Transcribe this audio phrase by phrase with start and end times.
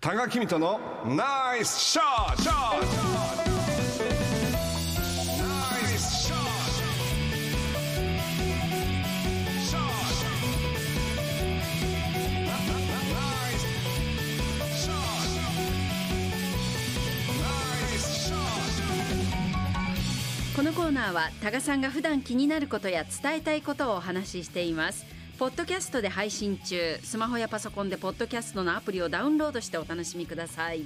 [0.00, 2.50] 多賀君とのナイスショット
[20.54, 26.98] このコーナーは多賀さんが普段気になることや伝えたいことをお話ししていますポッドキャストで配信中。
[27.00, 30.84] スマホやパソコンでポッドキャストのアプリをダウンロードしてお楽しみください。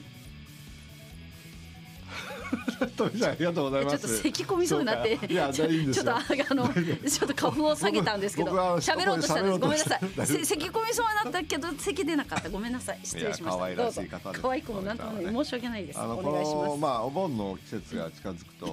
[2.95, 3.99] 富さんありがとうございます。
[3.99, 5.19] ちょっと咳込みそうになって。
[5.27, 5.51] いや。
[5.51, 5.69] ちょっ
[6.05, 9.59] とあのちょっと花粉を下げたんですけど喋ろうとしたんです。
[9.59, 10.01] ごめんなさい。
[10.45, 12.51] 咳込みそうになったけど咳出なかった。
[12.51, 13.01] ごめんなさい。
[13.03, 13.59] 失礼しました。
[13.59, 14.43] 可愛らしい方です。
[14.43, 15.99] 可愛くもなんとも申し訳ないです。
[15.99, 16.67] あのお願いします。
[16.67, 18.67] このまあお盆の季節が近づくと。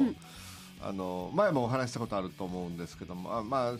[0.82, 3.74] あの前もお話ししたことあると思うんですけどもあまあ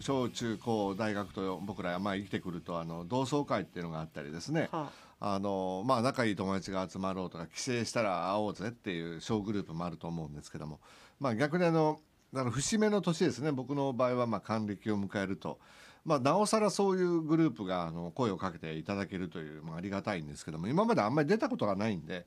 [0.00, 10.80] 小中高大学と僕らまあ生きてくるとあの同窓会っていうのがあったりですね、はあのまあ仲いい友達が集まろうとか帰省したら会おうぜっていう小グループもあると思うんですけども
[11.20, 12.00] まあ逆にあの
[12.34, 15.58] あの節目の年ですね僕の場合はまあ還暦を迎えると、
[16.04, 22.26] まあ、なおさらそういうグループがあの声をかけていただけるという、まあ、ありがたいんですけども今まであんまり出たことがないんで。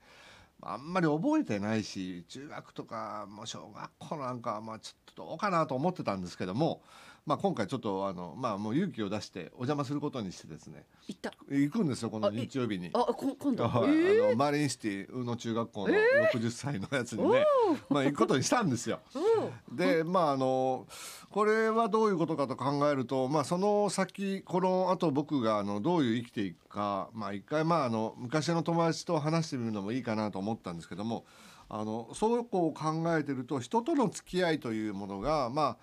[0.61, 6.81] あんまり覚えてないし中学とかも小学校なんかはまあちょっとどうかなと思ってたんですけども、
[7.25, 10.85] まあ、今回ちょっとあの、まあ、もう勇気を出してお邪魔することにしてですね。
[11.07, 11.33] 行った。
[11.49, 12.89] 行くんですよこの日曜日に。
[12.93, 13.67] あこ今度？
[13.67, 13.91] はい。
[13.91, 15.93] えあのマリンシティ宇野中学校の
[16.33, 17.45] 60歳のやつにね、
[17.89, 18.99] まあ行くことにしたんですよ。
[19.71, 20.87] でまああの
[21.29, 31.25] これはどういうことかと考えると、まあ、その先このあと僕があのどういう生きていくか、まあ、一回、まあ、あの昔の友達と話してみるのもいいかなと思ったんですけども
[31.69, 35.77] あのそうこう考えてると人との付き合いというものがまあ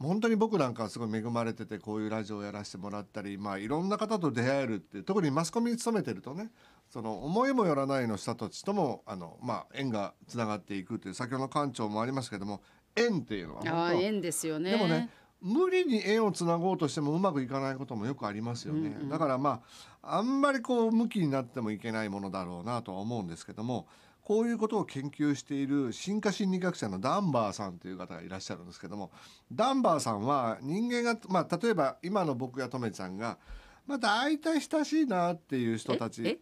[0.00, 6.50] 本当に僕なんかはすごい恵まれててこういうラジオをやらせてもらったり、まあ、いろんな方と出会えるって特にマスコミに勤めてるとね
[6.88, 12.62] その思いもよらないの人たちともあの、まあ、縁がつながっていくという先ほどの館長もありますけども
[12.96, 14.72] 縁っていうのはあ縁ですよね。
[14.72, 15.10] でもね
[15.42, 19.62] 無理に縁をつなごうとしてもうまくいかないこともよくありますよね、だからま
[20.02, 23.86] ああんまりこう向きになってもいけないものだろうなとは思うんですけども
[24.22, 29.10] こういうことを研究している進化心理学者のダンバーさんという方がいらっしゃるんですけども
[29.52, 33.38] ダンバーさんは人間が、まあ、例えば今の僕やとめちゃんが
[33.86, 36.40] まあ大体親しいなっていう人たえち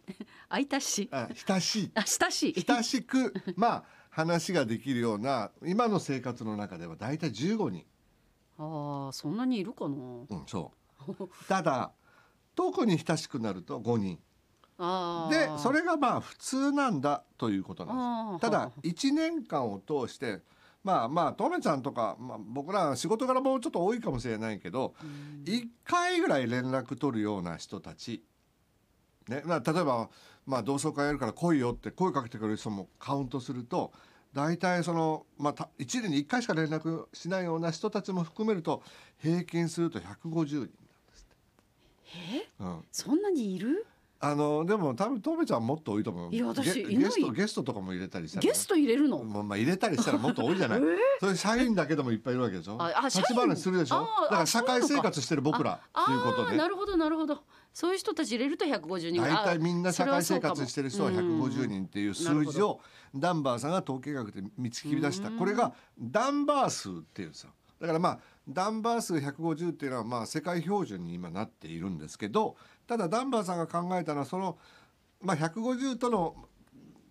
[0.48, 1.08] 会いたし。
[1.10, 1.90] あ親しい。
[1.94, 2.64] あ親しい。
[2.66, 7.86] 親しくまあ話ができるような今の生活の中では大体15人。
[8.58, 9.94] ああそんなにいるかな。
[9.94, 10.72] うん、そ
[11.08, 11.28] う。
[11.48, 11.92] ただ
[12.54, 14.18] 特に親しくなると5人
[14.78, 18.40] でそれがまあ普通なんだということなんです。
[18.40, 20.40] ただ1年間を通して
[20.84, 24.94] まあまあとめちゃんとか、まあ、僕ら仕事柄もうちょっと多いかもしれないけど
[25.44, 28.22] 1回ぐらい連絡取るような人たち、
[29.26, 30.08] ねまあ、例えば、
[30.46, 33.92] まあ、同窓会やるから来いよって声かけてくれる人もカウントすると
[34.32, 38.82] 大体その、まあ、た1年に1回しか連絡しないような人たちも含めると
[39.20, 40.70] 平均すると150人なんで
[41.14, 42.46] すって。
[42.60, 42.84] うん。
[42.92, 43.84] そんなにいる？
[44.20, 46.34] あのでも多分トメちゃんもっと多いと思う。
[46.34, 47.04] いや私ゲいない。
[47.04, 48.42] ゲストゲストとかも入れたりしたら。
[48.42, 49.22] ね、ゲスト入れるの？
[49.22, 50.80] もうまあ入れたりしたらもっと多いじゃない。
[51.20, 52.76] それ社員だけでもいっぱいいるわけでしょ？
[52.80, 53.22] ああ社員。
[53.28, 54.00] 立ち話するでしょ？
[54.00, 56.56] だからあ社会生活してる僕らっていうことで。
[56.56, 57.44] なるほどなるほど。
[57.72, 59.22] そういう人たち入れると150人。
[59.22, 62.80] 大体みんな社会生活あしてる人はそれそうかも150人っていう数字を
[63.14, 65.30] ダンバーさんが統計学で見つけ出した。
[65.30, 67.50] これがダンバー数っていうんですよ。
[67.80, 68.18] だからまあ
[68.48, 72.56] ダンバー数150っていうのはまあ世界標準に今なっているんですけど
[72.88, 74.58] ただダンバーさんが考えたのはその
[75.20, 76.34] まあ150との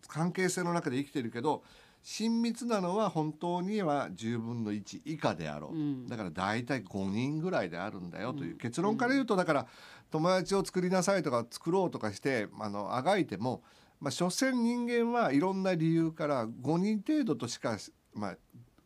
[0.07, 1.63] 関係性の中で生きてるけど
[2.01, 9.67] 親密なのは本当には10分の1以下であろう、だから大体5人ぐらいであるんだよという結論から言うとだから
[10.09, 13.61] 友達を作りなさいとか作ろうとかしてあのあがいても、
[13.99, 17.77] まあ、所詮人間はいろんな理由から5人程度としか、
[18.13, 18.37] まあ、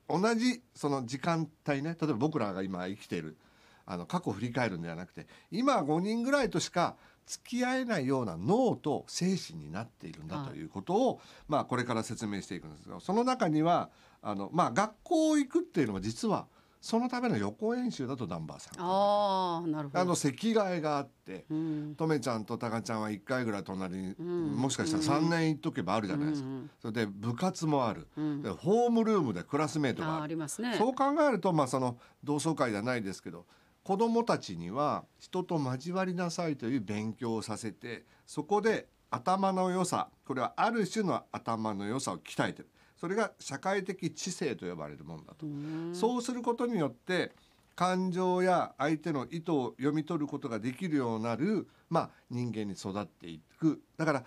[0.09, 3.37] 同じその時間帯ね例えば僕らが今生きている
[3.85, 13.89] あの過去を振り返るんではなくて今5人ぐらいとしか付き合えないような脳と精神になっているんだということを、まあ、これから説明していくんですがその中には
[14.21, 16.47] あの、まあ、学校行くっていうのは実は
[16.81, 19.99] そのための予行演習だとダンバーさんああなるほど。
[19.99, 21.93] あの席替えがあって、ん。
[21.95, 26.49] とめちゃんとたかちゃんは1回ぐらい隣に、もしかしたら3年行っとけばあるじゃないですか、
[26.81, 28.07] それで部活もある、
[28.41, 30.23] でホームルームでクラスメートがある。
[30.23, 30.75] ありますね。
[30.75, 33.45] そう考えると、まあ、その同窓会じゃないですけど
[33.83, 42.69] 子どもたちには人と交わりなさいという勉強をさせてそこで頭の良さこれはある種の頭の良さを鍛えてる。
[42.95, 45.47] それが社会的知性と呼ばれるものだと。
[45.93, 47.31] そうすることによって
[47.75, 53.81] 感情や相手の意図を読み取ることができるようになる、まあ、人間に育っていく。
[53.97, 54.23] だから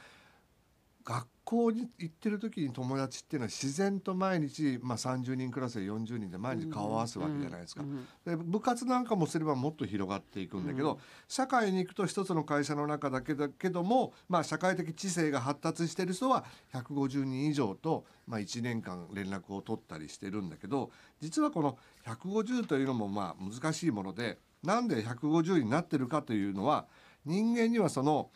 [1.05, 7.83] 学校に行ってる時に友達っていうのは自然と毎日、まあ、30人クラスで40人で毎日顔を合わすわけじゃないですか。
[7.83, 10.99] うんで部活なんかもすればもっと広がっていくんだけど、うん
[11.29, 20.91] 社会に行くと一つの会社の中だけだけども、まあ、社会的知性が発達している人は150人以上と、まあ、1年間連絡を取ったりしてるんだけど
[21.21, 26.87] 実はこの150というのもまあ難しいものでなんで150になってるかというのは
[27.25, 28.31] 人間にはその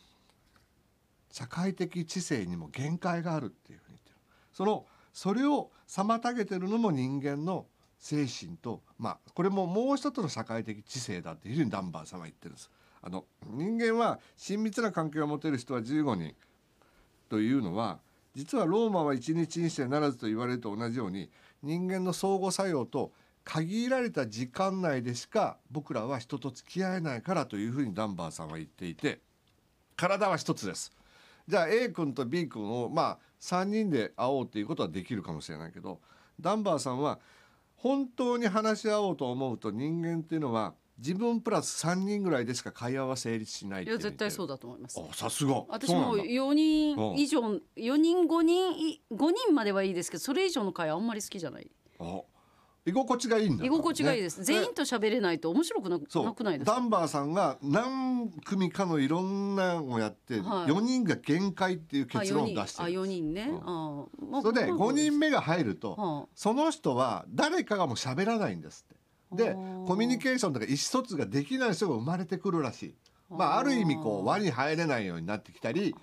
[1.31, 4.17] 社会的知性にも限界があるっていうふうに言ってる。
[4.53, 7.67] そのそれを妨げてるのも人間の
[7.99, 12.71] 精神とまあこれももう一つの社会的知性だっていうふうにダンバーさんは言ってるんです。
[13.01, 16.35] あの人間は親密な関係を持てる人は15人
[17.29, 18.01] というのは
[18.35, 21.31] 実はローマは一日にしてならずと言われると同じように
[21.63, 23.13] 人間の相互作用と
[23.45, 29.21] 限られた時間内でしか僕らは人と付き合えないからというふうにダンバーさんは言っていて
[29.97, 30.93] 体は一つです。
[31.49, 36.01] じゃあ A 君と B 君をまあ3人で会おうっていうことはできるかもしれないけど
[36.39, 37.19] ダンバーさんは
[37.75, 45.01] 本当に話し合おうと思うと人間っていうのは自分プラス3人ぐらいでしか会話は成立しないっいてや絶対そうだだと思います。
[45.01, 45.65] あさすが。
[45.69, 47.61] 私も4人以上4
[47.97, 51.71] 人5人い5人まではいいですけどそれ以上の会話あんまり好きじゃない。
[52.01, 52.21] あ
[52.89, 53.65] 居心地がいいんだ。
[53.65, 54.45] 居心地がいいです、ね。
[54.45, 60.73] 全員と喋れないと面白くなくないですダンバーさんが何組かのいろんなのをやって、はい。
[60.73, 63.57] 4人が限界っていう結論を出してある4人ね、うん。
[63.59, 68.99] あまあそれでまあ5人目が入ると、はその人は誰かがもう喋らないんですって。
[69.31, 69.53] で
[69.87, 72.95] コミュニケーションとか意思疎通ができない人が生まれてくるらしい。
[73.31, 75.95] まあ、ある意味こう輪に入れないようになってきたり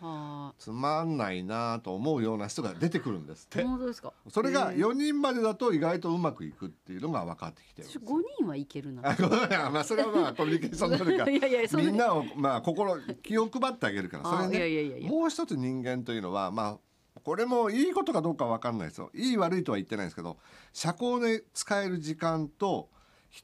[0.60, 3.64] つまんないなと思うような人が出てくるんですっあて。
[3.64, 4.14] 本当ですか？
[4.30, 9.02] それがへえ4人までだと意外とうまくいくっていうのが分かってきてるんです私5人はいけるな。
[9.72, 14.58] まあそれはまあ コミュニケーション能力がいやいやみんなをまあ心気を配ってあげるからそれね。
[14.58, 16.80] いやいやいやもう一つ人間というのはま
[17.16, 19.10] あこれもいいことかどうかわかんないですよ。
[19.16, 20.38] いい悪いとは言ってないですけど
[20.74, 22.90] 社交で使える時間と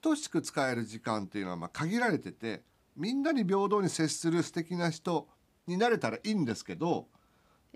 [0.01, 2.63] 等しく使える時間っていうのはまあ限られてて
[2.95, 5.27] みんなに平等に接する素敵な人
[5.67, 7.07] になれたらいいんですけど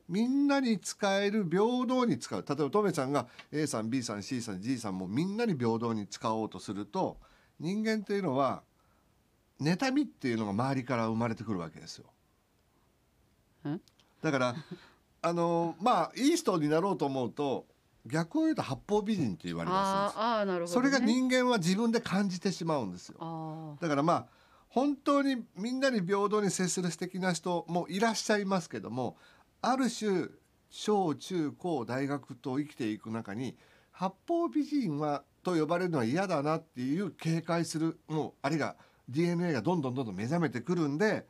[0.08, 2.46] みんなに使える平等に使う。
[2.48, 7.18] 例えばトメちゃんが A さん B さん C さん G さんもみんなに平等に使おうとすると
[7.60, 8.62] 人間っていうのは
[9.60, 12.06] 妬みっていうのが周りから生まれてくるわけですよ。
[13.70, 13.82] ん？
[14.22, 14.56] だから
[15.22, 17.66] あのまあいい人になろうと思うと
[18.06, 23.18] 逆を言うと八方美人って言われますあーあーなるほど、ね、それが人間は自分で感じてしまうんですよ。
[23.20, 24.28] あだからまあ
[24.76, 29.16] 本当にみんなに平等に接する素敵な人もいらっしゃいますけども
[29.62, 30.28] ある種
[30.70, 33.56] 小中高大学と生きていく中に
[33.94, 38.76] 八方美人はと呼ばれるのは嫌だなっていう警戒するもうあれが
[39.08, 41.26] DNA がどんどんどんどん目覚めてくるんで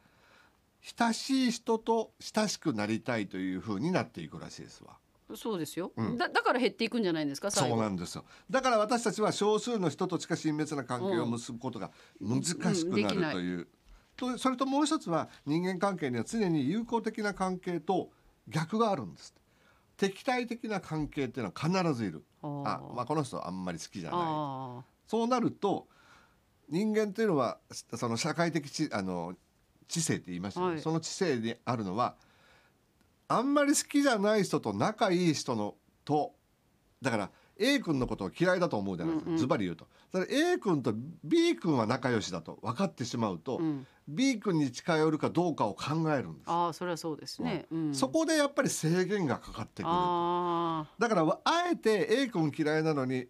[0.98, 4.98] 親しい人と親しくなりたいという風になっていくらしいですわ。
[5.32, 6.18] あそうですよ、うん。
[6.18, 8.26] だだから減っていくんじゃないんですかそうなんですよ。
[8.50, 11.92] だから私たちは少数の人としか親密な関係を結ぶことが
[12.22, 12.56] 難し
[12.86, 13.68] くなるという、
[14.16, 18.12] とそれともう一つは人間関係には常に友好的な関係と
[18.48, 19.34] 逆があるんです
[19.98, 22.24] 敵対的な関係っていうのは必ずいる。
[22.42, 24.20] あまあ、この人あんまり好きじゃない。
[24.22, 25.88] あそうなると
[26.70, 27.60] 人間っていうのは
[27.94, 29.36] その社会的知あの
[29.88, 30.80] 知性って言いましたね、はい。
[30.82, 32.16] その知性にあるのは
[33.28, 36.34] あんまり好きじゃない人と仲いい人のと
[37.02, 39.40] だから A 君のことを嫌いだと思うじゃないですか、うんうん。
[39.40, 39.88] ズバリ言うと。
[40.12, 53.28] それ A 君と B 君は仲良しだと分かってしまうと、あ、うん、B 君に近寄るかどうかを考えるんです、ああそれはそうですね、うん、そこでやっぱり制限がかかってくるあだからあえて A 君嫌いなのに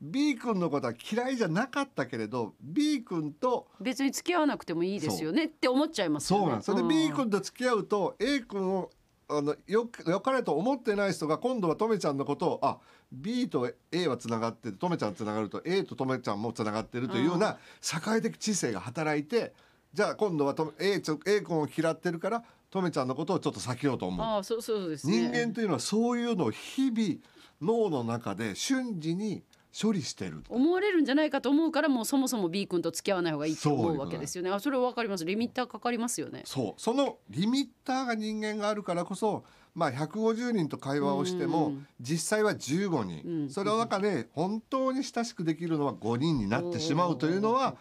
[0.00, 6.42] B 君のことは嫌いじゃなかったけれど B 君とー別に付き合わなくてもいいですよねって思っちゃいますよね。
[6.44, 6.66] そうなんです。
[6.66, 8.90] それで B 君と付き合うと A 君を
[9.30, 12.78] あのよよかれと思ってない人が今度はとめちゃんのことをあ
[13.12, 19.52] B と A はつながっててとめちゃんつながると A ととめちゃんもつながってるというような社会的知性が働いて
[19.92, 24.26] じゃあ今度はと A, ちょ A 君を嫌ってるからとめちゃんのことをちょっと避けようと思う。
[24.26, 27.14] ああそうそうですね人間というのはそういうのを日々
[27.60, 29.42] 脳の中で瞬時に
[29.78, 30.42] 処理してる。
[30.48, 34.50] 思われるんじゃないかと思うからもうそもそも B 君と付き合わない方がいいと思そうわけですよね。
[34.50, 35.24] あそれはわかります。
[35.24, 36.42] リミッターかかりますよね。
[36.44, 36.80] そう。
[36.80, 41.86] そのリミッターが人間があるからこそ、まあ、150人と会話をしてもうん。
[42.00, 43.50] 実際は15人、うん。
[43.50, 47.76] その中で本当に親しくできるのは5人になってしまうというのは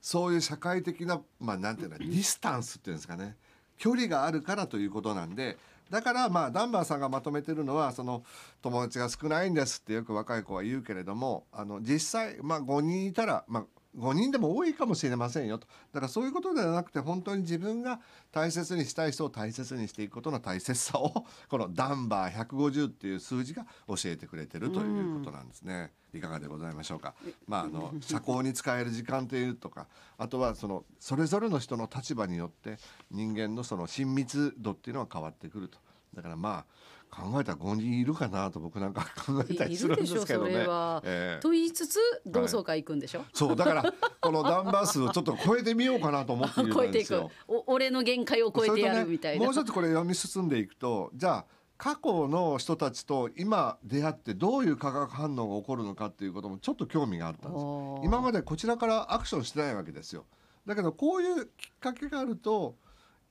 [0.00, 3.36] そういう社会的な、まあ、なんていうのディスタンスっていうんですかね。
[3.76, 5.58] 距離があるからということなんで
[5.90, 8.24] だからまあダンバーさんがまとめてるのはその
[8.62, 13.64] 友達が少ないんですってよく若い子は言うけれどもあの実際、まあ、5人いたら、まあ、
[13.96, 18.00] 5人でも多いかもしれませんよとだからそういうことではなくて本当に自分が
[18.32, 25.92] 大切にしたい人を大切にしていくことの大切さを このダンバー150っていう数字が教えてくれてるということなんですね。
[26.12, 27.14] いかがでございましょうか。
[27.46, 32.78] まああの社交に使える時間というとかあとはそのそれぞれの人の立場によって
[33.10, 35.78] 人間のその親密度っていうのは変わってくると。
[36.14, 36.64] だからまあ
[37.10, 40.52] 考えたら5人いるかなと僕なんか考えたりいするんですけどね。
[40.52, 41.42] それは、ええ。
[41.42, 47.04] と言いつつ同窓会行くんでしょ、そうだからこのダンバー数をちょっと超えてみようかなと思っているん超えていく。
[47.04, 47.30] ですよ。
[47.46, 51.44] お俺の限界を超えてやるみたいな、ねもう一つこれ読み進んでいくとじゃあ
[51.76, 57.64] 過去の人たちと今出会ってどういう化学反応が起こるのかっていうこともちょっと興味があったんです
[58.04, 60.24] 今までこちらからアクションしてないわけですよ。
[60.66, 62.76] だけどこういうきっかけがあると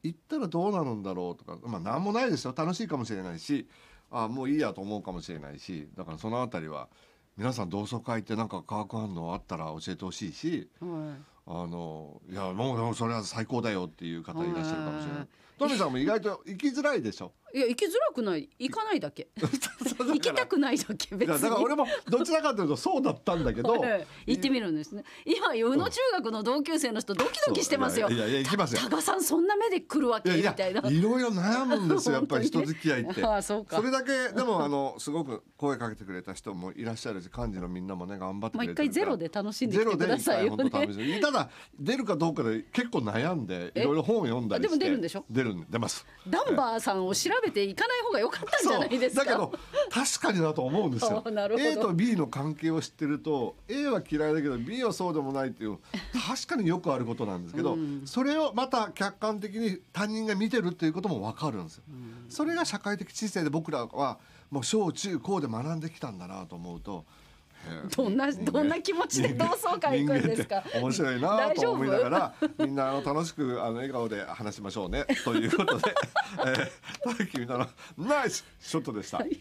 [0.04, 3.68] 行ったらどうなるんだろうとかまあ何もないですよ楽しいかもしれないし
[4.12, 6.88] あもういいやと思うかもしれないしだからそのあたりは
[7.38, 15.28] 皆さん同窓会ってなんか化学反応あったら教えてほしいしはいあのいやもうそれは最高だよっていう方いらっしゃるかもしれなはいい。
[15.60, 17.32] トミーさんも意外と行きづらいでしょ？
[17.56, 18.50] いや行きづらくない。
[18.58, 19.28] 行かないだけ。
[19.38, 21.36] 行きたくないだけい別に。
[21.36, 23.74] やだから俺もどちらかというとそうだったんだけど。
[23.80, 24.08] はい。
[24.26, 25.04] 行ってみるんですね。
[25.24, 28.10] 今宇野中学の同級生の人ドキドキしてますよ。
[28.10, 28.82] いやいや行きますよ。
[28.82, 30.32] た多賀さんそんな目で来るわけ？
[30.32, 30.82] みたいな。
[30.90, 33.22] いろいろ悩むんですよやっぱり人付き合いって。
[33.26, 33.76] ああそうか。
[33.78, 38.86] それだけでもあのすごく声かけてくれた人もいらっしゃるし幹事のみんなもね頑張ってくまあれてるから。
[38.86, 41.20] 一回ゼロで楽しんできてくださいよね。
[41.22, 44.76] ただ出るかどうかで結構悩んでいろいろ本を読んだりして。
[44.76, 45.26] あでも出るんでしょ？
[45.30, 46.06] 出るん出ます。
[46.28, 49.26] ダンバーさんを調べていかない方が良かったんじゃないですか？
[49.26, 49.54] だけど
[49.90, 51.24] 確かにだと思うんですよ。
[51.58, 55.78] A と B の関係を知ってると A は嫌いだけど B はそうでもないっていう
[56.28, 61.84] 確かによくあることなんですけど、それをまた客観的に他人が見てるっていうことも分かるんですよ、
[62.30, 64.20] それが社会的知性で僕らは
[64.50, 67.06] もう小中高で学んできたんだなと思うと
[67.96, 70.64] どんなどんな気持ちで同窓会行くんですか？
[70.76, 75.06] 面白いなと思いながらみんなあの楽しくあの笑顔で話しましょうね。
[75.24, 75.94] ということで、
[76.46, 77.68] えー、大輝みな
[77.98, 79.18] ナイスショットでした。
[79.20, 79.40] はい